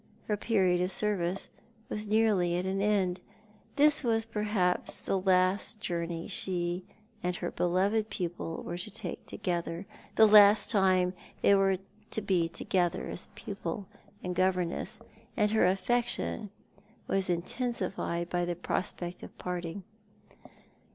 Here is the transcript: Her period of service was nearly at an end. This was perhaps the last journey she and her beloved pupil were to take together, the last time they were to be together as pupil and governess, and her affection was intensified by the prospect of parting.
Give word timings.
Her 0.27 0.35
period 0.35 0.81
of 0.81 0.91
service 0.91 1.47
was 1.87 2.07
nearly 2.07 2.57
at 2.57 2.65
an 2.65 2.81
end. 2.81 3.19
This 3.75 4.03
was 4.03 4.25
perhaps 4.25 4.95
the 4.95 5.19
last 5.19 5.79
journey 5.79 6.27
she 6.27 6.83
and 7.21 7.35
her 7.35 7.51
beloved 7.51 8.09
pupil 8.09 8.63
were 8.63 8.79
to 8.79 8.89
take 8.89 9.23
together, 9.27 9.85
the 10.15 10.25
last 10.25 10.71
time 10.71 11.13
they 11.43 11.53
were 11.53 11.77
to 12.09 12.21
be 12.23 12.49
together 12.49 13.09
as 13.09 13.27
pupil 13.35 13.85
and 14.23 14.33
governess, 14.33 14.99
and 15.37 15.51
her 15.51 15.67
affection 15.67 16.49
was 17.05 17.29
intensified 17.29 18.27
by 18.27 18.43
the 18.43 18.55
prospect 18.55 19.21
of 19.21 19.37
parting. 19.37 19.83